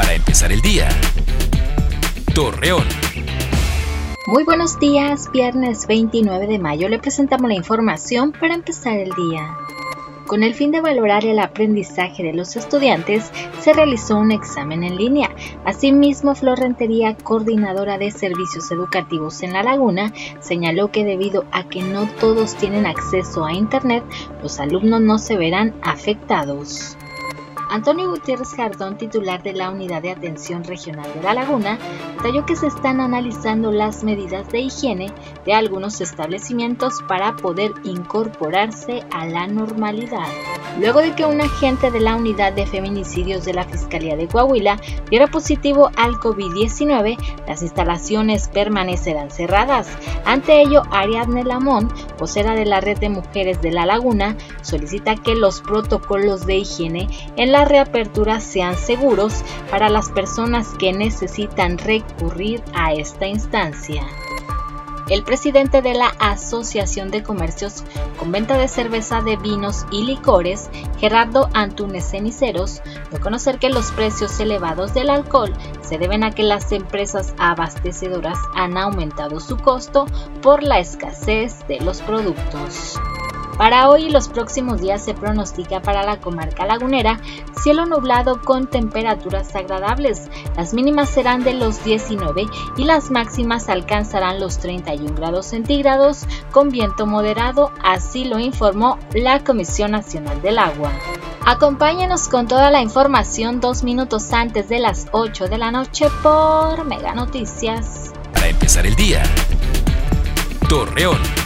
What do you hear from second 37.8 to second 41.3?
incorporarse a la normalidad. Luego de que